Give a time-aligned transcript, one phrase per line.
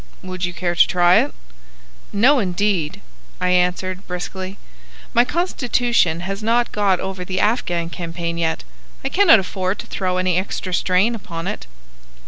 [0.23, 1.31] Would you care to try it?"
[2.11, 3.01] "No, indeed,"
[3.39, 4.57] I answered, brusquely.
[5.13, 8.63] "My constitution has not got over the Afghan campaign yet.
[9.05, 11.67] I cannot afford to throw any extra strain upon it."